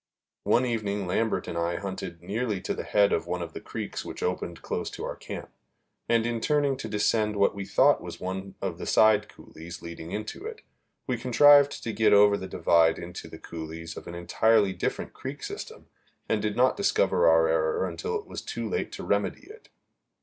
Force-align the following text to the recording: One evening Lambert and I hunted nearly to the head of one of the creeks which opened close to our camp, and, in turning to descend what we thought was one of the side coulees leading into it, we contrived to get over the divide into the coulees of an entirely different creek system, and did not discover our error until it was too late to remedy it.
One 0.45 0.65
evening 0.65 1.05
Lambert 1.05 1.47
and 1.47 1.55
I 1.55 1.75
hunted 1.75 2.23
nearly 2.23 2.59
to 2.61 2.73
the 2.73 2.81
head 2.81 3.13
of 3.13 3.27
one 3.27 3.43
of 3.43 3.53
the 3.53 3.61
creeks 3.61 4.03
which 4.03 4.23
opened 4.23 4.63
close 4.63 4.89
to 4.89 5.03
our 5.05 5.15
camp, 5.15 5.51
and, 6.09 6.25
in 6.25 6.41
turning 6.41 6.75
to 6.77 6.89
descend 6.89 7.35
what 7.35 7.53
we 7.53 7.65
thought 7.65 8.01
was 8.01 8.19
one 8.19 8.55
of 8.63 8.79
the 8.79 8.87
side 8.87 9.29
coulees 9.29 9.83
leading 9.83 10.09
into 10.11 10.43
it, 10.43 10.61
we 11.05 11.17
contrived 11.19 11.83
to 11.83 11.93
get 11.93 12.13
over 12.13 12.35
the 12.35 12.47
divide 12.47 12.97
into 12.97 13.27
the 13.27 13.37
coulees 13.37 13.95
of 13.95 14.07
an 14.07 14.15
entirely 14.15 14.73
different 14.73 15.13
creek 15.13 15.43
system, 15.43 15.85
and 16.27 16.41
did 16.41 16.57
not 16.57 16.75
discover 16.75 17.27
our 17.29 17.47
error 17.47 17.87
until 17.87 18.17
it 18.19 18.25
was 18.25 18.41
too 18.41 18.67
late 18.67 18.91
to 18.93 19.03
remedy 19.03 19.43
it. 19.51 19.69